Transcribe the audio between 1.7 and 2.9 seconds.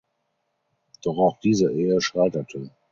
Ehe scheiterte.